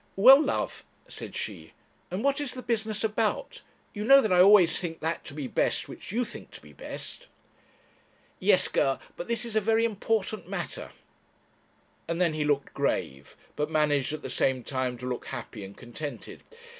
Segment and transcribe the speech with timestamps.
[0.15, 1.73] 'Well, love,' said she,
[2.09, 3.61] 'and what is the business about?
[3.93, 6.73] You know that I always think that to be best which you think to be
[6.73, 7.27] best.'
[8.39, 10.89] 'Yes, Ger; but this is a very important matter;'
[12.07, 15.77] and then he looked grave, but managed at the same time to look happy and
[15.77, 16.41] contented.